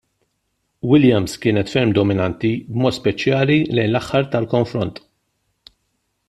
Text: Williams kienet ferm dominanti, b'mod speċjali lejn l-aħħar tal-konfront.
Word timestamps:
Williams 0.91 1.35
kienet 1.43 1.69
ferm 1.73 1.93
dominanti, 1.97 2.51
b'mod 2.71 2.97
speċjali 2.97 3.59
lejn 3.75 3.93
l-aħħar 3.93 4.27
tal-konfront. 4.33 5.03